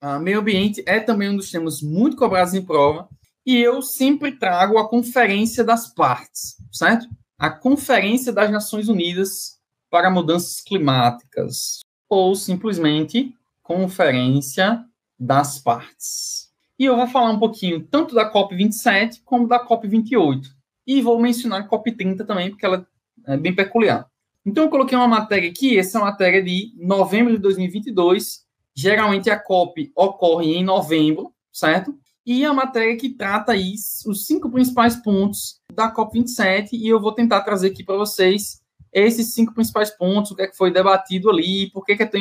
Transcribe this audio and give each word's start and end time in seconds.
a 0.00 0.18
meio 0.18 0.40
ambiente 0.40 0.82
é 0.86 1.00
também 1.00 1.30
um 1.30 1.36
dos 1.36 1.50
temas 1.50 1.80
muito 1.82 2.16
cobrados 2.16 2.54
em 2.54 2.64
prova, 2.64 3.08
e 3.44 3.56
eu 3.56 3.80
sempre 3.80 4.32
trago 4.32 4.78
a 4.78 4.88
Conferência 4.88 5.62
das 5.62 5.92
Partes, 5.92 6.56
certo? 6.72 7.06
A 7.38 7.50
Conferência 7.50 8.32
das 8.32 8.50
Nações 8.50 8.88
Unidas 8.88 9.58
para 9.90 10.10
Mudanças 10.10 10.60
Climáticas, 10.60 11.80
ou 12.08 12.34
simplesmente 12.34 13.34
Conferência 13.62 14.84
das 15.18 15.58
Partes. 15.58 16.50
E 16.78 16.84
eu 16.84 16.96
vou 16.96 17.06
falar 17.06 17.30
um 17.30 17.38
pouquinho 17.38 17.86
tanto 17.86 18.14
da 18.14 18.30
COP27 18.30 19.22
como 19.24 19.48
da 19.48 19.64
COP28. 19.66 20.42
E 20.86 21.00
vou 21.00 21.18
mencionar 21.20 21.62
a 21.62 21.68
COP30 21.68 22.26
também, 22.26 22.50
porque 22.50 22.66
ela 22.66 22.86
é 23.26 23.36
bem 23.36 23.54
peculiar. 23.54 24.06
Então, 24.44 24.64
eu 24.64 24.70
coloquei 24.70 24.96
uma 24.96 25.08
matéria 25.08 25.50
aqui, 25.50 25.76
essa 25.76 25.98
é 25.98 26.00
matéria 26.00 26.42
de 26.42 26.72
novembro 26.76 27.32
de 27.32 27.38
2022. 27.38 28.45
Geralmente 28.76 29.30
a 29.30 29.38
COP 29.38 29.90
ocorre 29.96 30.54
em 30.54 30.62
novembro, 30.62 31.32
certo? 31.50 31.98
E 32.26 32.44
a 32.44 32.52
matéria 32.52 32.96
que 32.96 33.08
trata 33.08 33.52
aí 33.52 33.74
os 34.06 34.26
cinco 34.26 34.50
principais 34.50 34.96
pontos 34.96 35.60
da 35.72 35.94
COP27, 35.94 36.70
e 36.72 36.86
eu 36.86 37.00
vou 37.00 37.12
tentar 37.12 37.40
trazer 37.40 37.68
aqui 37.68 37.82
para 37.82 37.96
vocês 37.96 38.60
esses 38.92 39.32
cinco 39.32 39.54
principais 39.54 39.90
pontos, 39.90 40.32
o 40.32 40.36
que 40.36 40.42
é 40.42 40.46
que 40.46 40.56
foi 40.56 40.72
debatido 40.72 41.30
ali, 41.30 41.70
por 41.70 41.84
que 41.84 41.92
é 41.92 42.06
tão 42.06 42.20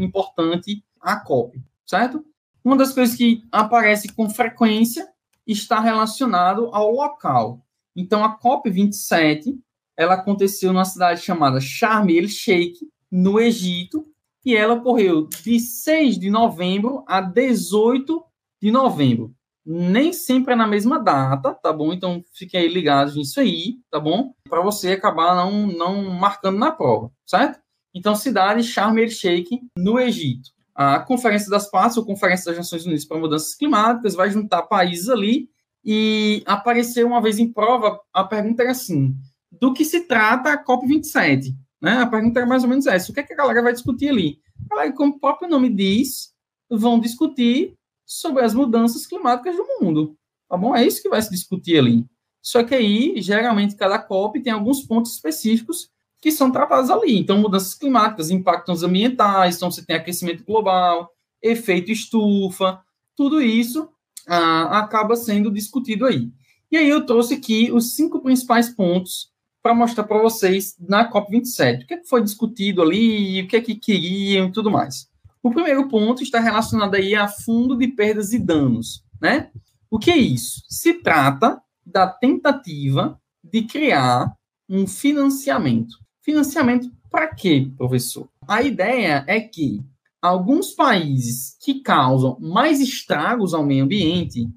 importante 0.00 0.82
a 1.00 1.16
COP, 1.16 1.60
certo? 1.86 2.24
Uma 2.64 2.76
das 2.76 2.92
coisas 2.92 3.14
que 3.16 3.44
aparece 3.52 4.08
com 4.12 4.28
frequência 4.28 5.08
está 5.46 5.80
relacionado 5.80 6.70
ao 6.72 6.90
local. 6.90 7.60
Então, 7.94 8.24
a 8.24 8.38
COP27, 8.38 9.58
ela 9.96 10.14
aconteceu 10.14 10.72
numa 10.72 10.84
cidade 10.84 11.20
chamada 11.20 11.60
Sharm 11.60 12.08
el-Sheikh, 12.08 12.88
no 13.10 13.38
Egito, 13.38 14.06
e 14.44 14.56
ela 14.56 14.74
ocorreu 14.74 15.28
de 15.42 15.58
6 15.60 16.18
de 16.18 16.30
novembro 16.30 17.04
a 17.06 17.20
18 17.20 18.22
de 18.60 18.70
novembro. 18.70 19.34
Nem 19.64 20.12
sempre 20.12 20.54
é 20.54 20.56
na 20.56 20.66
mesma 20.66 20.98
data, 20.98 21.54
tá 21.54 21.72
bom? 21.72 21.92
Então, 21.92 22.22
fiquem 22.32 22.60
aí 22.60 22.68
ligados 22.68 23.14
nisso 23.14 23.38
aí, 23.38 23.76
tá 23.90 24.00
bom? 24.00 24.32
Para 24.48 24.60
você 24.60 24.92
acabar 24.92 25.36
não, 25.36 25.68
não 25.68 26.10
marcando 26.10 26.58
na 26.58 26.72
prova, 26.72 27.12
certo? 27.24 27.60
Então, 27.94 28.16
cidade 28.16 28.64
Sharm 28.64 28.98
el-Sheikh, 28.98 29.60
no 29.76 30.00
Egito 30.00 30.50
a 30.74 31.00
Conferência 31.00 31.50
das 31.50 31.70
Partes, 31.70 31.96
ou 31.96 32.04
Conferência 32.04 32.46
das 32.46 32.56
Nações 32.56 32.84
Unidas 32.84 33.04
para 33.04 33.18
Mudanças 33.18 33.54
Climáticas, 33.54 34.14
vai 34.14 34.30
juntar 34.30 34.62
países 34.62 35.08
ali 35.08 35.48
e 35.84 36.42
apareceu 36.46 37.06
uma 37.06 37.20
vez 37.20 37.38
em 37.38 37.52
prova, 37.52 38.00
a 38.12 38.24
pergunta 38.24 38.62
era 38.62 38.72
assim, 38.72 39.14
do 39.50 39.72
que 39.72 39.84
se 39.84 40.06
trata 40.06 40.52
a 40.52 40.64
COP27? 40.64 41.54
Né? 41.82 41.98
A 41.98 42.06
pergunta 42.06 42.38
era 42.38 42.48
mais 42.48 42.62
ou 42.62 42.68
menos 42.68 42.86
essa, 42.86 43.10
o 43.10 43.14
que, 43.14 43.18
é 43.18 43.22
que 43.24 43.32
a 43.32 43.36
galera 43.36 43.60
vai 43.60 43.72
discutir 43.72 44.08
ali? 44.08 44.38
A 44.70 44.76
galera, 44.76 44.92
como 44.92 45.14
o 45.14 45.18
próprio 45.18 45.50
nome 45.50 45.68
diz, 45.68 46.32
vão 46.70 47.00
discutir 47.00 47.74
sobre 48.06 48.44
as 48.44 48.54
mudanças 48.54 49.04
climáticas 49.04 49.56
do 49.56 49.66
mundo, 49.80 50.16
tá 50.48 50.56
bom? 50.56 50.76
É 50.76 50.86
isso 50.86 51.02
que 51.02 51.08
vai 51.08 51.20
se 51.20 51.30
discutir 51.30 51.78
ali. 51.78 52.06
Só 52.40 52.62
que 52.62 52.74
aí, 52.74 53.20
geralmente, 53.20 53.74
cada 53.74 53.98
COP 53.98 54.40
tem 54.40 54.52
alguns 54.52 54.82
pontos 54.82 55.12
específicos 55.12 55.90
que 56.20 56.30
são 56.30 56.52
tratadas 56.52 56.88
ali. 56.88 57.18
Então, 57.18 57.38
mudanças 57.38 57.74
climáticas, 57.74 58.30
impactos 58.30 58.84
ambientais, 58.84 59.56
então 59.56 59.70
você 59.70 59.84
tem 59.84 59.96
aquecimento 59.96 60.44
global, 60.44 61.10
efeito 61.42 61.90
estufa, 61.90 62.80
tudo 63.16 63.42
isso 63.42 63.88
ah, 64.28 64.78
acaba 64.78 65.16
sendo 65.16 65.50
discutido 65.50 66.06
aí. 66.06 66.30
E 66.70 66.76
aí 66.76 66.88
eu 66.88 67.04
trouxe 67.04 67.34
aqui 67.34 67.72
os 67.72 67.94
cinco 67.96 68.20
principais 68.20 68.68
pontos 68.68 69.31
para 69.62 69.74
mostrar 69.74 70.04
para 70.04 70.20
vocês 70.20 70.76
na 70.78 71.10
COP27. 71.10 71.84
O 71.84 71.86
que, 71.86 71.94
é 71.94 71.96
que 71.98 72.08
foi 72.08 72.22
discutido 72.22 72.82
ali, 72.82 73.42
o 73.42 73.48
que 73.48 73.56
é 73.56 73.60
que 73.60 73.74
queriam 73.74 74.48
e 74.48 74.52
tudo 74.52 74.70
mais. 74.70 75.08
O 75.42 75.50
primeiro 75.50 75.88
ponto 75.88 76.22
está 76.22 76.40
relacionado 76.40 76.94
aí 76.94 77.14
a 77.14 77.28
fundo 77.28 77.76
de 77.76 77.88
perdas 77.88 78.32
e 78.32 78.38
danos, 78.38 79.04
né? 79.20 79.50
O 79.90 79.98
que 79.98 80.10
é 80.10 80.16
isso? 80.16 80.62
Se 80.68 80.94
trata 80.94 81.60
da 81.84 82.06
tentativa 82.06 83.20
de 83.42 83.62
criar 83.62 84.32
um 84.68 84.86
financiamento 84.86 86.02
Financiamento 86.22 86.88
para 87.10 87.34
quê, 87.34 87.68
professor? 87.76 88.28
A 88.46 88.62
ideia 88.62 89.24
é 89.26 89.40
que 89.40 89.82
alguns 90.20 90.70
países 90.70 91.56
que 91.60 91.80
causam 91.80 92.38
mais 92.40 92.80
estragos 92.80 93.52
ao 93.52 93.66
meio 93.66 93.84
ambiente, 93.84 94.48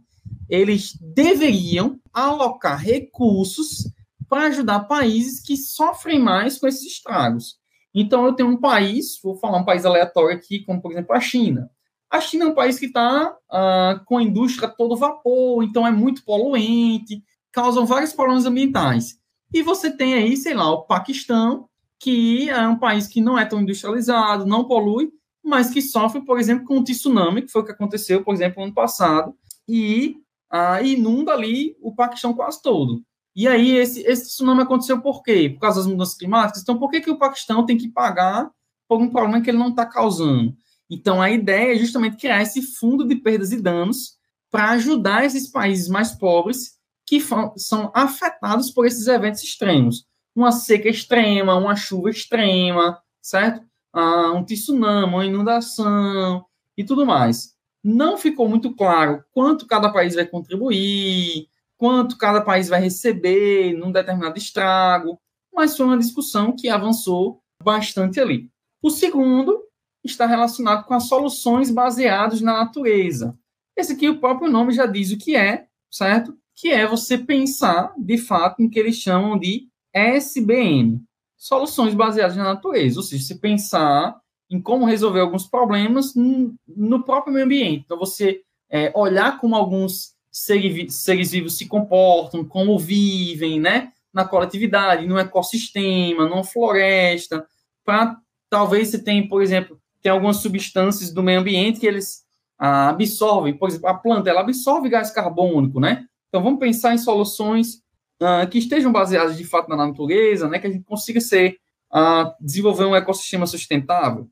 eles 0.47 0.95
deveriam 1.01 1.99
alocar 2.13 2.79
recursos 2.79 3.91
para 4.29 4.47
ajudar 4.47 4.81
países 4.81 5.41
que 5.41 5.55
sofrem 5.57 6.19
mais 6.19 6.57
com 6.57 6.67
esses 6.67 6.85
estragos. 6.85 7.57
Então, 7.93 8.25
eu 8.25 8.33
tenho 8.33 8.49
um 8.49 8.57
país, 8.57 9.19
vou 9.23 9.37
falar 9.37 9.57
um 9.57 9.65
país 9.65 9.85
aleatório 9.85 10.35
aqui, 10.35 10.65
como 10.65 10.81
por 10.81 10.91
exemplo 10.91 11.15
a 11.15 11.19
China. 11.19 11.69
A 12.09 12.19
China 12.19 12.45
é 12.45 12.47
um 12.47 12.55
país 12.55 12.77
que 12.77 12.85
está 12.85 13.35
ah, 13.49 14.01
com 14.05 14.17
a 14.17 14.23
indústria 14.23 14.67
todo 14.67 14.97
vapor, 14.97 15.63
então 15.63 15.87
é 15.87 15.91
muito 15.91 16.23
poluente, 16.23 17.23
causam 17.51 17.85
vários 17.85 18.13
problemas 18.13 18.45
ambientais. 18.45 19.17
E 19.53 19.61
você 19.61 19.89
tem 19.89 20.13
aí, 20.13 20.35
sei 20.35 20.53
lá, 20.53 20.69
o 20.71 20.83
Paquistão, 20.83 21.69
que 21.99 22.49
é 22.49 22.67
um 22.67 22.77
país 22.77 23.07
que 23.07 23.21
não 23.21 23.39
é 23.39 23.45
tão 23.45 23.61
industrializado, 23.61 24.45
não 24.45 24.65
polui, 24.65 25.09
mas 25.43 25.69
que 25.69 25.81
sofre, 25.81 26.21
por 26.21 26.39
exemplo, 26.39 26.65
com 26.65 26.79
o 26.79 26.83
tsunami, 26.83 27.43
que 27.43 27.51
foi 27.51 27.61
o 27.61 27.65
que 27.65 27.71
aconteceu, 27.71 28.23
por 28.23 28.33
exemplo, 28.33 28.63
ano 28.63 28.73
passado, 28.73 29.33
e 29.67 30.17
ah, 30.49 30.81
inunda 30.81 31.31
ali 31.31 31.75
o 31.81 31.93
Paquistão 31.95 32.33
quase 32.33 32.61
todo. 32.61 33.01
E 33.35 33.47
aí, 33.47 33.71
esse, 33.71 34.01
esse 34.01 34.27
tsunami 34.27 34.61
aconteceu 34.61 35.01
por 35.01 35.21
quê? 35.21 35.49
Por 35.53 35.59
causa 35.59 35.81
das 35.81 35.87
mudanças 35.87 36.15
climáticas? 36.15 36.61
Então, 36.61 36.77
por 36.77 36.89
que, 36.89 37.01
que 37.01 37.11
o 37.11 37.17
Paquistão 37.17 37.65
tem 37.65 37.77
que 37.77 37.89
pagar 37.89 38.49
por 38.87 39.01
um 39.01 39.09
problema 39.09 39.41
que 39.41 39.49
ele 39.49 39.57
não 39.57 39.69
está 39.69 39.85
causando? 39.85 40.55
Então, 40.89 41.21
a 41.21 41.29
ideia 41.29 41.75
é 41.75 41.77
justamente 41.77 42.17
criar 42.17 42.41
esse 42.41 42.61
fundo 42.61 43.05
de 43.05 43.15
perdas 43.15 43.51
e 43.51 43.61
danos 43.61 44.15
para 44.49 44.69
ajudar 44.71 45.25
esses 45.25 45.49
países 45.49 45.89
mais 45.89 46.13
pobres 46.13 46.75
que 47.05 47.19
são 47.57 47.91
afetados 47.93 48.71
por 48.71 48.85
esses 48.85 49.07
eventos 49.07 49.43
extremos. 49.43 50.05
Uma 50.33 50.51
seca 50.51 50.87
extrema, 50.87 51.55
uma 51.55 51.75
chuva 51.75 52.09
extrema, 52.09 52.99
certo? 53.21 53.65
Ah, 53.91 54.31
um 54.31 54.43
tsunami, 54.43 55.13
uma 55.13 55.25
inundação 55.25 56.45
e 56.77 56.83
tudo 56.83 57.05
mais. 57.05 57.53
Não 57.83 58.17
ficou 58.17 58.47
muito 58.47 58.73
claro 58.73 59.23
quanto 59.31 59.67
cada 59.67 59.91
país 59.91 60.15
vai 60.15 60.25
contribuir, 60.25 61.47
quanto 61.77 62.17
cada 62.17 62.41
país 62.41 62.69
vai 62.69 62.81
receber 62.81 63.73
num 63.73 63.91
determinado 63.91 64.37
estrago, 64.37 65.19
mas 65.53 65.75
foi 65.75 65.85
uma 65.85 65.97
discussão 65.97 66.55
que 66.55 66.69
avançou 66.69 67.39
bastante 67.63 68.19
ali. 68.19 68.49
O 68.81 68.89
segundo 68.89 69.63
está 70.03 70.25
relacionado 70.25 70.85
com 70.85 70.93
as 70.93 71.07
soluções 71.07 71.71
baseadas 71.71 72.41
na 72.41 72.53
natureza. 72.53 73.37
Esse 73.75 73.93
aqui, 73.93 74.07
o 74.07 74.19
próprio 74.19 74.49
nome 74.49 74.73
já 74.73 74.85
diz 74.85 75.11
o 75.11 75.17
que 75.17 75.35
é, 75.35 75.67
certo? 75.91 76.37
que 76.55 76.69
é 76.69 76.87
você 76.87 77.17
pensar, 77.17 77.93
de 77.97 78.17
fato, 78.17 78.61
em 78.61 78.69
que 78.69 78.79
eles 78.79 78.95
chamam 78.95 79.37
de 79.37 79.67
SBN, 79.93 81.03
soluções 81.37 81.93
baseadas 81.93 82.37
na 82.37 82.45
natureza, 82.45 82.99
ou 82.99 83.03
seja, 83.03 83.23
você 83.23 83.35
pensar 83.35 84.17
em 84.49 84.61
como 84.61 84.85
resolver 84.85 85.19
alguns 85.19 85.45
problemas 85.45 86.13
no 86.15 87.03
próprio 87.03 87.33
meio 87.33 87.45
ambiente. 87.45 87.83
Então, 87.85 87.97
você 87.97 88.41
é, 88.69 88.91
olhar 88.95 89.37
como 89.39 89.55
alguns 89.55 90.14
seres, 90.37 91.31
vivos 91.31 91.57
se 91.57 91.65
comportam, 91.65 92.43
como 92.43 92.77
vivem, 92.77 93.57
né, 93.57 93.93
na 94.13 94.25
coletividade, 94.25 95.07
no 95.07 95.17
ecossistema, 95.17 96.27
numa 96.27 96.43
floresta, 96.43 97.47
para 97.85 98.17
talvez 98.49 98.89
você 98.89 99.01
tenha, 99.01 99.25
por 99.29 99.41
exemplo, 99.41 99.79
tem 100.01 100.11
algumas 100.11 100.37
substâncias 100.37 101.11
do 101.13 101.23
meio 101.23 101.39
ambiente 101.39 101.79
que 101.79 101.87
eles 101.87 102.25
ah, 102.59 102.89
absorvem, 102.89 103.57
por 103.57 103.69
exemplo, 103.69 103.87
a 103.87 103.93
planta, 103.93 104.29
ela 104.29 104.41
absorve 104.41 104.89
gás 104.89 105.09
carbônico, 105.09 105.79
né? 105.79 106.05
Então, 106.27 106.43
vamos 106.43 106.59
pensar 106.59 106.93
em 106.93 106.97
soluções 106.97 107.75
uh, 108.21 108.47
que 108.49 108.57
estejam 108.57 108.91
baseadas 108.91 109.37
de 109.37 109.45
fato 109.45 109.69
na 109.69 109.77
natureza, 109.77 110.49
né, 110.49 110.59
que 110.59 110.67
a 110.67 110.69
gente 110.69 110.83
consiga 110.83 111.21
ser, 111.21 111.57
uh, 111.93 112.29
desenvolver 112.41 112.85
um 112.85 112.95
ecossistema 112.95 113.47
sustentável. 113.47 114.27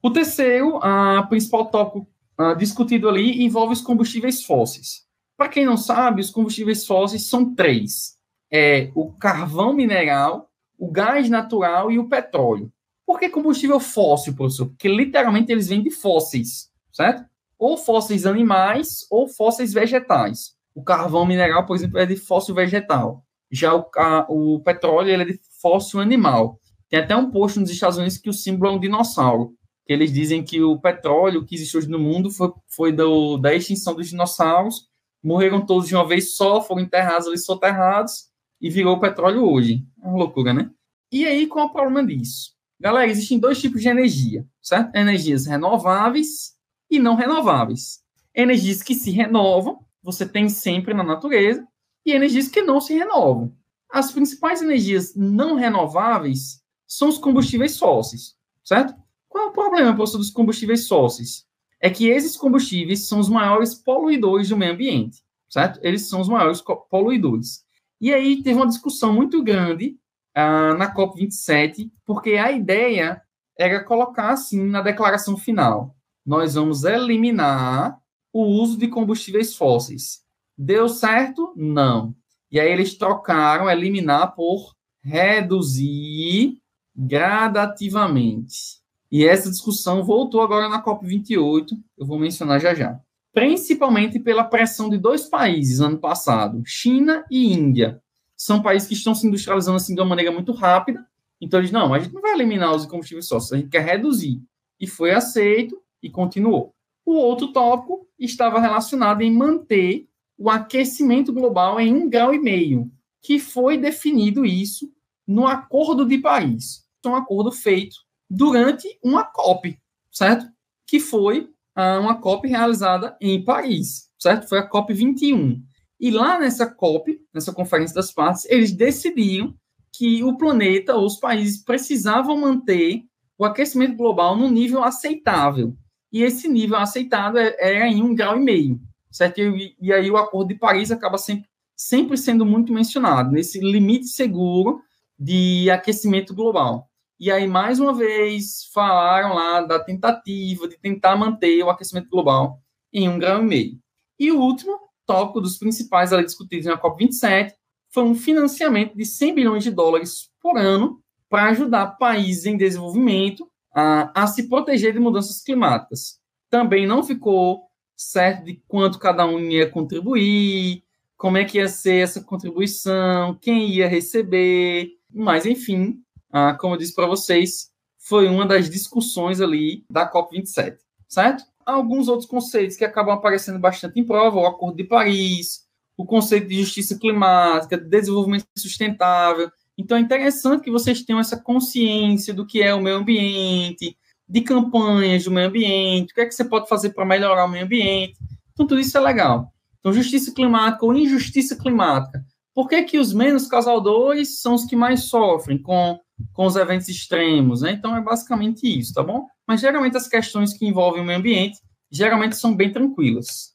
O 0.00 0.10
terceiro, 0.10 0.78
uh, 0.78 1.28
principal 1.28 1.66
tópico 1.66 2.06
uh, 2.38 2.56
discutido 2.56 3.08
ali, 3.08 3.44
envolve 3.44 3.72
os 3.72 3.80
combustíveis 3.80 4.44
fósseis. 4.44 5.07
Para 5.38 5.48
quem 5.48 5.64
não 5.64 5.76
sabe, 5.76 6.20
os 6.20 6.30
combustíveis 6.30 6.84
fósseis 6.84 7.26
são 7.26 7.54
três: 7.54 8.16
é 8.52 8.90
o 8.92 9.12
carvão 9.12 9.72
mineral, 9.72 10.50
o 10.76 10.90
gás 10.90 11.30
natural 11.30 11.92
e 11.92 11.98
o 11.98 12.08
petróleo. 12.08 12.72
Por 13.06 13.20
que 13.20 13.28
combustível 13.28 13.78
fóssil, 13.78 14.34
professor? 14.34 14.66
Porque 14.66 14.88
literalmente 14.88 15.52
eles 15.52 15.68
vêm 15.68 15.80
de 15.80 15.92
fósseis, 15.92 16.68
certo? 16.92 17.24
Ou 17.56 17.76
fósseis 17.76 18.26
animais 18.26 19.06
ou 19.10 19.28
fósseis 19.28 19.72
vegetais. 19.72 20.56
O 20.74 20.82
carvão 20.82 21.24
mineral, 21.24 21.64
por 21.64 21.76
exemplo, 21.76 21.98
é 21.98 22.04
de 22.04 22.16
fóssil 22.16 22.54
vegetal. 22.54 23.24
Já 23.50 23.74
o, 23.74 23.88
a, 23.96 24.26
o 24.28 24.60
petróleo 24.60 25.08
ele 25.08 25.22
é 25.22 25.26
de 25.26 25.40
fóssil 25.62 26.00
animal. 26.00 26.60
Tem 26.88 26.98
até 26.98 27.14
um 27.14 27.30
post 27.30 27.60
nos 27.60 27.70
Estados 27.70 27.96
Unidos 27.96 28.18
que 28.18 28.28
o 28.28 28.32
símbolo 28.32 28.72
é 28.72 28.74
um 28.74 28.80
dinossauro. 28.80 29.54
Que 29.86 29.92
eles 29.92 30.12
dizem 30.12 30.42
que 30.42 30.60
o 30.60 30.78
petróleo 30.78 31.46
que 31.46 31.54
existe 31.54 31.76
hoje 31.76 31.88
no 31.88 31.98
mundo 31.98 32.30
foi, 32.30 32.52
foi 32.68 32.92
do, 32.92 33.38
da 33.38 33.54
extinção 33.54 33.94
dos 33.94 34.08
dinossauros. 34.08 34.87
Morreram 35.22 35.64
todos 35.64 35.88
de 35.88 35.94
uma 35.94 36.06
vez 36.06 36.34
só, 36.34 36.60
foram 36.60 36.82
enterrados 36.82 37.26
ali 37.26 37.38
soterrados 37.38 38.28
e 38.60 38.70
virou 38.70 39.00
petróleo 39.00 39.44
hoje. 39.44 39.84
É 40.02 40.06
uma 40.06 40.18
loucura, 40.18 40.52
né? 40.52 40.70
E 41.10 41.26
aí, 41.26 41.46
qual 41.46 41.66
é 41.66 41.68
o 41.68 41.72
problema 41.72 42.06
disso? 42.06 42.52
Galera, 42.78 43.10
existem 43.10 43.38
dois 43.38 43.60
tipos 43.60 43.82
de 43.82 43.88
energia, 43.88 44.46
certo? 44.62 44.94
Energias 44.94 45.46
renováveis 45.46 46.54
e 46.90 46.98
não 46.98 47.16
renováveis. 47.16 48.00
Energias 48.34 48.82
que 48.82 48.94
se 48.94 49.10
renovam, 49.10 49.84
você 50.02 50.26
tem 50.26 50.48
sempre 50.48 50.94
na 50.94 51.02
natureza, 51.02 51.66
e 52.06 52.12
energias 52.12 52.48
que 52.48 52.62
não 52.62 52.80
se 52.80 52.94
renovam. 52.94 53.52
As 53.90 54.12
principais 54.12 54.62
energias 54.62 55.14
não 55.16 55.56
renováveis 55.56 56.62
são 56.86 57.08
os 57.08 57.18
combustíveis 57.18 57.78
fósseis, 57.78 58.36
certo? 58.62 58.94
Qual 59.28 59.44
é 59.44 59.46
o 59.48 59.52
problema, 59.52 59.94
professor, 59.94 60.18
dos 60.18 60.30
combustíveis 60.30 60.86
fósseis? 60.86 61.47
É 61.80 61.88
que 61.88 62.08
esses 62.08 62.36
combustíveis 62.36 63.06
são 63.06 63.20
os 63.20 63.28
maiores 63.28 63.74
poluidores 63.74 64.48
do 64.48 64.56
meio 64.56 64.72
ambiente, 64.72 65.22
certo? 65.48 65.78
Eles 65.82 66.08
são 66.08 66.20
os 66.20 66.28
maiores 66.28 66.62
poluidores. 66.90 67.64
E 68.00 68.12
aí 68.12 68.42
teve 68.42 68.56
uma 68.56 68.66
discussão 68.66 69.12
muito 69.12 69.42
grande 69.42 69.96
ah, 70.34 70.74
na 70.74 70.94
COP27, 70.94 71.90
porque 72.04 72.32
a 72.32 72.50
ideia 72.52 73.22
era 73.56 73.82
colocar 73.82 74.30
assim 74.30 74.64
na 74.64 74.80
declaração 74.80 75.36
final: 75.36 75.96
nós 76.24 76.54
vamos 76.54 76.84
eliminar 76.84 77.98
o 78.32 78.42
uso 78.44 78.78
de 78.78 78.88
combustíveis 78.88 79.56
fósseis. 79.56 80.20
Deu 80.56 80.88
certo? 80.88 81.52
Não. 81.56 82.14
E 82.50 82.58
aí 82.58 82.70
eles 82.70 82.96
trocaram 82.96 83.68
eliminar 83.70 84.34
por 84.34 84.74
reduzir 85.02 86.60
gradativamente. 86.94 88.77
E 89.10 89.24
essa 89.24 89.50
discussão 89.50 90.04
voltou 90.04 90.42
agora 90.42 90.68
na 90.68 90.84
COP28, 90.84 91.68
eu 91.96 92.06
vou 92.06 92.18
mencionar 92.18 92.60
já 92.60 92.74
já. 92.74 93.00
Principalmente 93.32 94.18
pela 94.18 94.44
pressão 94.44 94.90
de 94.90 94.98
dois 94.98 95.26
países 95.26 95.80
ano 95.80 95.98
passado, 95.98 96.62
China 96.66 97.24
e 97.30 97.52
Índia. 97.52 98.02
São 98.36 98.62
países 98.62 98.86
que 98.86 98.94
estão 98.94 99.14
se 99.14 99.26
industrializando 99.26 99.76
assim 99.76 99.94
de 99.94 100.00
uma 100.00 100.08
maneira 100.08 100.30
muito 100.30 100.52
rápida. 100.52 101.06
Então 101.40 101.58
eles, 101.58 101.70
não, 101.70 101.94
a 101.94 101.98
gente 101.98 102.12
não 102.12 102.20
vai 102.20 102.32
eliminar 102.32 102.74
os 102.74 102.84
combustíveis 102.84 103.28
fósseis, 103.28 103.52
a 103.52 103.56
gente 103.56 103.70
quer 103.70 103.84
reduzir. 103.84 104.42
E 104.78 104.86
foi 104.86 105.12
aceito 105.12 105.80
e 106.02 106.10
continuou. 106.10 106.74
O 107.04 107.14
outro 107.14 107.52
tópico 107.52 108.06
estava 108.18 108.60
relacionado 108.60 109.22
em 109.22 109.32
manter 109.32 110.06
o 110.36 110.50
aquecimento 110.50 111.32
global 111.32 111.80
em 111.80 111.94
um 111.94 112.08
grau 112.08 112.34
e 112.34 112.38
meio, 112.38 112.90
que 113.22 113.38
foi 113.38 113.78
definido 113.78 114.44
isso 114.44 114.92
no 115.26 115.46
Acordo 115.46 116.04
de 116.04 116.18
Paris. 116.18 116.86
É 117.04 117.08
um 117.08 117.14
acordo 117.14 117.50
feito 117.50 117.96
durante 118.28 118.88
uma 119.02 119.24
COP, 119.24 119.78
certo? 120.10 120.46
Que 120.86 121.00
foi 121.00 121.50
ah, 121.74 121.98
uma 121.98 122.20
COP 122.20 122.48
realizada 122.48 123.16
em 123.20 123.44
Paris, 123.44 124.10
certo? 124.18 124.48
Foi 124.48 124.58
a 124.58 124.66
COP 124.66 124.92
21. 124.92 125.62
E 126.00 126.10
lá 126.10 126.38
nessa 126.38 126.66
COP, 126.66 127.20
nessa 127.32 127.52
Conferência 127.52 127.94
das 127.94 128.12
Partes, 128.12 128.44
eles 128.46 128.72
decidiram 128.72 129.54
que 129.92 130.22
o 130.22 130.36
planeta, 130.36 130.96
os 130.96 131.16
países, 131.16 131.62
precisavam 131.62 132.36
manter 132.36 133.02
o 133.36 133.44
aquecimento 133.44 133.96
global 133.96 134.36
no 134.36 134.48
nível 134.48 134.84
aceitável. 134.84 135.76
E 136.12 136.22
esse 136.22 136.48
nível 136.48 136.78
aceitável 136.78 137.40
era 137.40 137.54
é, 137.58 137.80
é 137.80 137.88
em 137.88 138.02
um 138.02 138.14
grau 138.14 138.36
e 138.36 138.40
meio 138.40 138.80
certo? 139.10 139.40
E, 139.40 139.76
e 139.80 139.92
aí 139.92 140.10
o 140.10 140.16
Acordo 140.16 140.48
de 140.48 140.54
Paris 140.54 140.90
acaba 140.90 141.18
sempre, 141.18 141.48
sempre 141.76 142.16
sendo 142.16 142.44
muito 142.44 142.72
mencionado, 142.72 143.32
nesse 143.32 143.60
limite 143.60 144.06
seguro 144.06 144.80
de 145.18 145.70
aquecimento 145.70 146.34
global. 146.34 146.87
E 147.20 147.30
aí, 147.32 147.48
mais 147.48 147.80
uma 147.80 147.92
vez, 147.92 148.66
falaram 148.72 149.34
lá 149.34 149.60
da 149.62 149.82
tentativa 149.82 150.68
de 150.68 150.78
tentar 150.78 151.16
manter 151.16 151.62
o 151.64 151.70
aquecimento 151.70 152.08
global 152.08 152.62
em 152.92 153.08
um 153.08 153.18
grau 153.18 153.42
e 153.42 153.44
meio. 153.44 153.78
E 154.18 154.30
o 154.30 154.40
último 154.40 154.78
tópico 155.04 155.40
dos 155.40 155.58
principais 155.58 156.12
ali 156.12 156.24
discutidos 156.24 156.66
na 156.66 156.78
COP27 156.78 157.52
foi 157.90 158.04
um 158.04 158.14
financiamento 158.14 158.96
de 158.96 159.04
100 159.04 159.34
bilhões 159.34 159.64
de 159.64 159.70
dólares 159.70 160.30
por 160.40 160.56
ano 160.56 161.02
para 161.28 161.48
ajudar 161.48 161.98
países 161.98 162.46
em 162.46 162.56
desenvolvimento 162.56 163.50
a, 163.74 164.22
a 164.22 164.26
se 164.26 164.48
proteger 164.48 164.92
de 164.92 165.00
mudanças 165.00 165.42
climáticas. 165.42 166.20
Também 166.48 166.86
não 166.86 167.02
ficou 167.02 167.64
certo 167.96 168.44
de 168.44 168.62
quanto 168.68 168.98
cada 168.98 169.26
um 169.26 169.40
ia 169.40 169.68
contribuir, 169.68 170.84
como 171.16 171.36
é 171.36 171.44
que 171.44 171.58
ia 171.58 171.68
ser 171.68 172.02
essa 172.02 172.22
contribuição, 172.22 173.36
quem 173.40 173.68
ia 173.70 173.88
receber, 173.88 174.90
mas 175.12 175.44
enfim, 175.44 176.00
ah, 176.32 176.54
como 176.54 176.74
eu 176.74 176.78
disse 176.78 176.94
para 176.94 177.06
vocês, 177.06 177.70
foi 177.98 178.28
uma 178.28 178.46
das 178.46 178.70
discussões 178.70 179.40
ali 179.40 179.84
da 179.90 180.10
COP27, 180.10 180.78
certo? 181.08 181.44
Alguns 181.64 182.08
outros 182.08 182.28
conceitos 182.28 182.76
que 182.76 182.84
acabam 182.84 183.14
aparecendo 183.14 183.58
bastante 183.58 184.00
em 184.00 184.04
prova, 184.04 184.38
o 184.38 184.46
Acordo 184.46 184.76
de 184.76 184.84
Paris, 184.84 185.66
o 185.96 186.06
conceito 186.06 186.48
de 186.48 186.62
justiça 186.62 186.98
climática, 186.98 187.76
desenvolvimento 187.76 188.46
sustentável. 188.56 189.50
Então 189.76 189.96
é 189.96 190.00
interessante 190.00 190.62
que 190.62 190.70
vocês 190.70 191.02
tenham 191.02 191.20
essa 191.20 191.36
consciência 191.36 192.32
do 192.32 192.46
que 192.46 192.62
é 192.62 192.74
o 192.74 192.80
meio 192.80 192.96
ambiente, 192.96 193.96
de 194.28 194.40
campanhas 194.42 195.24
do 195.24 195.30
meio 195.30 195.48
ambiente, 195.48 196.12
o 196.12 196.14
que 196.14 196.20
é 196.20 196.26
que 196.26 196.34
você 196.34 196.44
pode 196.44 196.68
fazer 196.68 196.90
para 196.90 197.04
melhorar 197.04 197.44
o 197.44 197.48
meio 197.48 197.64
ambiente. 197.64 198.16
Então, 198.52 198.66
tudo 198.66 198.80
isso 198.80 198.96
é 198.96 199.00
legal. 199.00 199.52
Então, 199.78 199.92
justiça 199.92 200.32
climática 200.32 200.84
ou 200.84 200.94
injustiça 200.94 201.56
climática. 201.56 202.24
Por 202.54 202.68
que, 202.68 202.82
que 202.82 202.98
os 202.98 203.12
menos 203.12 203.46
causadores 203.46 204.40
são 204.40 204.54
os 204.54 204.64
que 204.64 204.74
mais 204.74 205.04
sofrem 205.04 205.62
com, 205.62 205.98
com 206.32 206.46
os 206.46 206.56
eventos 206.56 206.88
extremos? 206.88 207.62
Né? 207.62 207.72
Então, 207.72 207.96
é 207.96 208.00
basicamente 208.00 208.66
isso, 208.66 208.94
tá 208.94 209.02
bom? 209.02 209.26
Mas, 209.46 209.60
geralmente, 209.60 209.96
as 209.96 210.08
questões 210.08 210.52
que 210.52 210.66
envolvem 210.66 211.02
o 211.02 211.04
meio 211.04 211.18
ambiente, 211.18 211.58
geralmente 211.90 212.36
são 212.36 212.54
bem 212.54 212.72
tranquilas. 212.72 213.54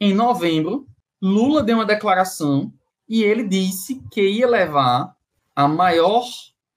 Em 0.00 0.14
novembro, 0.14 0.86
Lula 1.20 1.62
deu 1.62 1.76
uma 1.76 1.84
declaração 1.84 2.72
e 3.08 3.22
ele 3.22 3.46
disse 3.46 4.02
que 4.10 4.22
ia 4.22 4.48
levar 4.48 5.14
a 5.54 5.68
maior 5.68 6.24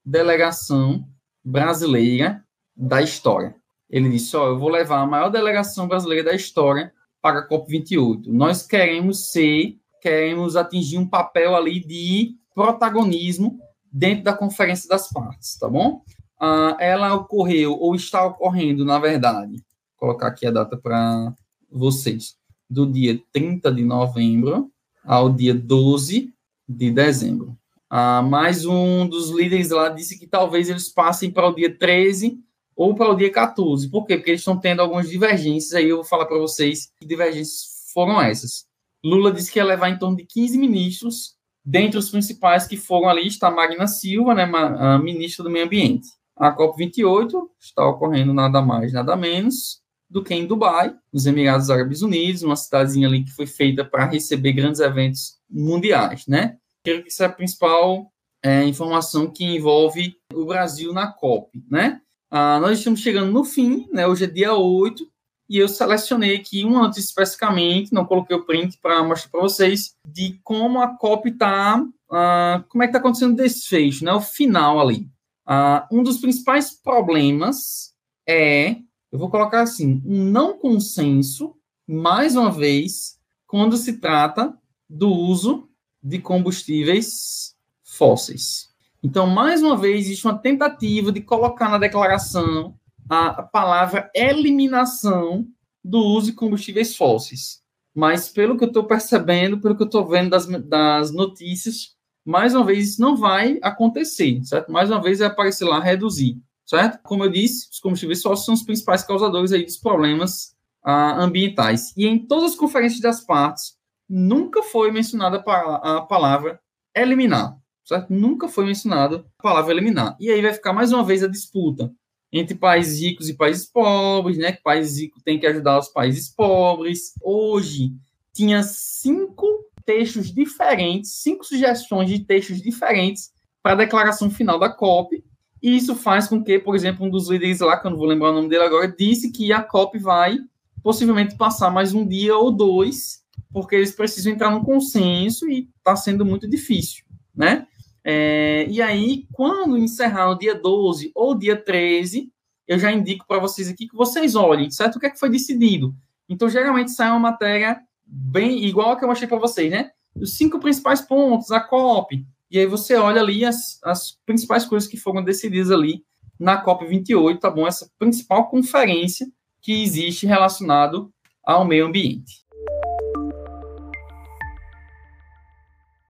delegação 0.04 1.07
brasileira 1.44 2.44
da 2.75 3.01
história. 3.01 3.56
Ele 3.89 4.10
disse: 4.10 4.36
Ó, 4.36 4.44
oh, 4.44 4.48
eu 4.50 4.60
vou 4.60 4.69
levar 4.69 5.00
a 5.00 5.06
maior 5.06 5.30
delegação 5.30 5.88
brasileira 5.88 6.31
da 6.31 6.36
história 6.36 6.92
para 7.21 7.39
a 7.39 7.48
COP28. 7.48 8.25
Nós 8.27 8.65
queremos 8.65 9.31
ser, 9.31 9.77
queremos 10.01 10.56
atingir 10.56 10.98
um 10.98 11.07
papel 11.07 11.56
ali 11.56 11.80
de 11.80 12.36
protagonismo 12.54 13.60
dentro 13.93 14.23
da 14.23 14.33
Conferência 14.33 14.89
das 14.89 15.09
Partes, 15.09 15.55
tá 15.59 15.69
bom? 15.69 16.01
Ah, 16.39 16.75
ela 16.79 17.13
ocorreu, 17.13 17.77
ou 17.79 17.95
está 17.95 18.25
ocorrendo, 18.25 18.83
na 18.83 18.97
verdade, 18.97 19.51
vou 19.51 19.63
colocar 20.09 20.27
aqui 20.27 20.47
a 20.47 20.51
data 20.51 20.75
para 20.75 21.33
vocês, 21.71 22.35
do 22.69 22.91
dia 22.91 23.21
30 23.31 23.71
de 23.71 23.83
novembro 23.83 24.71
ao 25.05 25.29
dia 25.31 25.53
12 25.53 26.33
de 26.67 26.91
dezembro. 26.91 27.55
Ah, 27.89 28.23
mais 28.23 28.65
um 28.65 29.07
dos 29.07 29.29
líderes 29.29 29.69
lá 29.69 29.89
disse 29.89 30.17
que 30.17 30.25
talvez 30.25 30.69
eles 30.69 30.89
passem 30.89 31.29
para 31.29 31.47
o 31.47 31.53
dia 31.53 31.77
13 31.77 32.39
ou 32.75 32.95
para 32.95 33.11
o 33.11 33.15
dia 33.15 33.31
14. 33.31 33.87
Por 33.89 34.05
quê? 34.07 34.17
Porque 34.17 34.31
eles 34.31 34.41
estão 34.41 34.59
tendo 34.59 34.81
algumas 34.81 35.07
divergências, 35.07 35.73
aí 35.73 35.89
eu 35.89 35.97
vou 35.97 36.05
falar 36.05 36.25
para 36.25 36.39
vocês 36.39 36.91
que 37.00 37.05
divergências 37.05 37.91
foram 37.93 38.19
essas. 38.19 38.65
Lula 39.03 39.31
disse 39.31 39.51
que 39.51 39.59
ia 39.59 39.65
levar 39.65 39.89
em 39.89 40.00
torno 40.00 40.17
de 40.17 40.25
15 40.25 40.57
ministros, 40.57 41.35
dentre 41.63 41.98
os 41.98 42.10
principais 42.10 42.67
que 42.67 42.77
foram 42.77 43.10
ali 43.10 43.27
está 43.27 43.50
Magna 43.50 43.88
Silva, 43.88 44.34
né, 44.34 44.43
a 44.43 44.98
ministra 44.98 45.43
do 45.43 45.50
Meio 45.50 45.65
Ambiente. 45.65 46.08
A 46.36 46.55
COP28 46.55 47.32
está 47.60 47.88
ocorrendo 47.88 48.34
nada 48.34 48.62
mais, 48.62 48.91
nada 48.91 49.15
menos 49.15 49.82
do 50.10 50.24
que 50.24 50.34
em 50.34 50.46
Dubai, 50.46 50.93
nos 51.12 51.25
Emirados 51.25 51.70
Árabes 51.70 52.01
Unidos, 52.01 52.43
uma 52.43 52.55
cidadezinha 52.55 53.08
ali 53.08 53.24
que 53.24 53.32
foi 53.32 53.48
feita 53.48 53.84
para 53.84 54.05
receber 54.05 54.53
grandes 54.53 54.79
eventos 54.79 55.39
mundiais, 55.50 56.27
né? 56.27 56.58
Creio 56.84 57.01
que 57.01 57.08
essa 57.08 57.24
é 57.24 57.27
a 57.27 57.32
principal 57.32 58.12
é, 58.43 58.63
informação 58.65 59.32
que 59.32 59.43
envolve 59.43 60.15
o 60.34 60.46
Brasil 60.46 60.93
na 60.93 61.08
COP, 61.08 61.50
né? 61.70 62.00
Ah, 62.29 62.60
nós 62.60 62.77
estamos 62.77 63.00
chegando 63.00 63.32
no 63.32 63.43
fim, 63.43 63.88
né? 63.91 64.05
Hoje 64.05 64.25
é 64.25 64.27
dia 64.27 64.53
8, 64.53 65.03
e 65.50 65.57
eu 65.57 65.67
selecionei 65.67 66.35
aqui 66.35 66.63
uma 66.63 66.81
notícia 66.81 67.09
especificamente, 67.09 67.93
não 67.93 68.05
coloquei 68.05 68.35
o 68.35 68.45
print 68.45 68.77
para 68.81 69.03
mostrar 69.03 69.29
para 69.29 69.41
vocês, 69.41 69.95
de 70.07 70.39
como 70.43 70.81
a 70.81 70.97
COP 70.97 71.29
está, 71.29 71.83
ah, 72.12 72.63
como 72.69 72.83
é 72.83 72.88
que 72.88 72.89
está 72.89 73.00
acontecendo 73.00 73.33
o 73.33 73.38
desfecho, 73.38 74.05
né? 74.05 74.13
O 74.13 74.21
final 74.21 74.79
ali. 74.79 75.09
Ah, 75.45 75.88
um 75.91 76.01
dos 76.01 76.17
principais 76.17 76.71
problemas 76.71 77.93
é, 78.27 78.77
eu 79.12 79.19
vou 79.19 79.29
colocar 79.29 79.62
assim, 79.62 80.01
um 80.05 80.23
não 80.23 80.57
consenso, 80.57 81.55
mais 81.88 82.35
uma 82.35 82.51
vez, 82.51 83.19
quando 83.45 83.77
se 83.77 84.00
trata 84.00 84.57
do 84.89 85.09
uso 85.09 85.69
de 86.01 86.19
combustíveis 86.19 87.55
fósseis. 87.83 88.69
Então, 89.03 89.27
mais 89.27 89.62
uma 89.62 89.75
vez, 89.75 90.05
existe 90.05 90.25
uma 90.25 90.38
tentativa 90.38 91.12
de 91.12 91.21
colocar 91.21 91.69
na 91.69 91.77
declaração 91.77 92.75
a 93.10 93.43
palavra 93.43 94.10
eliminação 94.15 95.48
do 95.83 96.00
uso 96.00 96.27
de 96.27 96.33
combustíveis 96.33 96.95
fósseis. 96.95 97.62
Mas, 97.93 98.29
pelo 98.29 98.57
que 98.57 98.63
eu 98.63 98.67
estou 98.67 98.86
percebendo, 98.86 99.60
pelo 99.60 99.75
que 99.75 99.83
eu 99.83 99.88
estou 99.88 100.07
vendo 100.07 100.29
das, 100.31 100.48
das 100.48 101.12
notícias, 101.12 101.95
mais 102.25 102.55
uma 102.55 102.63
vez, 102.63 102.89
isso 102.89 103.01
não 103.01 103.15
vai 103.15 103.60
acontecer, 103.62 104.41
certo? 104.43 104.72
Mais 104.72 104.89
uma 104.89 105.01
vez, 105.01 105.19
vai 105.19 105.27
aparecer 105.27 105.65
lá 105.65 105.79
reduzir, 105.79 106.41
certo? 106.65 107.00
Como 107.03 107.24
eu 107.24 107.29
disse, 107.29 107.69
os 107.72 107.79
combustíveis 107.79 108.22
fósseis 108.22 108.45
são 108.45 108.53
os 108.53 108.63
principais 108.63 109.03
causadores 109.03 109.51
aí 109.51 109.63
dos 109.63 109.77
problemas 109.77 110.55
ah, 110.83 111.22
ambientais. 111.22 111.93
E 111.95 112.07
em 112.07 112.17
todas 112.17 112.51
as 112.51 112.57
conferências 112.57 113.01
das 113.01 113.22
partes, 113.22 113.77
nunca 114.10 114.63
foi 114.63 114.91
mencionada 114.91 115.38
a 115.38 116.01
palavra 116.01 116.60
eliminar 116.95 117.57
certo? 117.86 118.13
Nunca 118.13 118.48
foi 118.48 118.65
mencionado 118.65 119.25
a 119.39 119.43
palavra 119.43 119.74
eliminar. 119.74 120.15
E 120.19 120.29
aí 120.29 120.41
vai 120.41 120.53
ficar 120.53 120.74
mais 120.74 120.91
uma 120.91 121.03
vez 121.03 121.24
a 121.24 121.27
disputa 121.27 121.91
entre 122.33 122.55
países 122.55 122.99
ricos 122.99 123.29
e 123.29 123.35
países 123.35 123.67
pobres, 123.67 124.39
né? 124.39 124.51
Que 124.51 124.63
países 124.63 124.99
ricos 124.99 125.21
têm 125.21 125.39
que 125.39 125.45
ajudar 125.45 125.77
os 125.77 125.89
países 125.89 126.27
pobres. 126.27 127.13
Hoje 127.21 127.93
tinha 128.33 128.63
cinco 128.63 129.47
textos 129.85 130.33
diferentes, 130.33 131.11
cinco 131.21 131.45
sugestões 131.45 132.09
de 132.09 132.19
textos 132.19 132.59
diferentes 132.59 133.31
para 133.61 133.73
a 133.73 133.75
declaração 133.75 134.31
final 134.31 134.57
da 134.57 134.69
COP. 134.69 135.23
E 135.61 135.77
isso 135.77 135.95
faz 135.95 136.27
com 136.27 136.43
que, 136.43 136.57
por 136.57 136.75
exemplo, 136.75 137.05
um 137.05 137.09
dos 137.09 137.29
líderes 137.29 137.59
lá, 137.59 137.77
que 137.77 137.85
eu 137.85 137.91
não 137.91 137.97
vou 137.97 138.07
lembrar 138.07 138.31
o 138.31 138.33
nome 138.33 138.49
dele 138.49 138.63
agora, 138.63 138.87
disse 138.87 139.31
que 139.31 139.53
a 139.53 139.61
COP 139.61 139.99
vai 139.99 140.37
possivelmente 140.81 141.37
passar 141.37 141.69
mais 141.69 141.93
um 141.93 142.05
dia 142.05 142.35
ou 142.35 142.51
dois, 142.51 143.23
porque 143.51 143.75
eles 143.75 143.95
precisam 143.95 144.33
entrar 144.33 144.49
num 144.49 144.63
consenso 144.63 145.47
e 145.47 145.69
está 145.77 145.95
sendo 145.95 146.25
muito 146.25 146.49
difícil, 146.49 147.05
né? 147.33 147.67
É, 148.03 148.65
e 148.69 148.81
aí, 148.81 149.25
quando 149.31 149.77
encerrar 149.77 150.29
o 150.31 150.38
dia 150.38 150.53
12 150.53 151.12
ou 151.15 151.36
dia 151.36 151.55
13, 151.55 152.31
eu 152.67 152.77
já 152.77 152.91
indico 152.91 153.25
para 153.27 153.39
vocês 153.39 153.69
aqui 153.69 153.88
que 153.88 153.95
vocês 153.95 154.36
olhem, 154.36 154.69
certo? 154.69 154.95
O 154.95 155.00
que 155.00 155.05
é 155.05 155.10
que 155.10 155.19
foi 155.19 155.29
decidido? 155.29 155.95
Então, 156.27 156.50
geralmente 156.50 156.91
sai 156.91 157.10
uma 157.10 157.19
matéria 157.19 157.79
bem 158.05 158.65
igual 158.65 158.91
a 158.91 158.95
que 158.98 159.03
eu 159.03 159.07
mostrei 159.07 159.27
para 159.27 159.39
vocês, 159.39 159.72
né? 159.72 159.91
Os 160.15 160.36
cinco 160.36 160.60
principais 160.60 161.01
pontos, 161.01 161.51
a 161.51 161.60
COP. 161.60 162.25
E 162.51 162.60
aí 162.60 162.65
você 162.65 162.95
olha 162.95 163.22
ali 163.22 163.43
as, 163.45 163.79
as 163.83 164.17
principais 164.25 164.65
coisas 164.65 164.88
que 164.88 164.98
foram 164.98 165.24
decididas 165.24 165.72
ali 165.72 166.03
na 166.39 166.57
COP 166.57 166.86
28, 166.86 167.39
tá 167.39 167.50
bom? 167.50 167.65
Essa 167.65 167.89
principal 167.98 168.50
conferência 168.50 169.27
que 169.62 169.81
existe 169.81 170.27
relacionado 170.27 171.12
ao 171.43 171.65
meio 171.65 171.88
ambiente. 171.88 172.42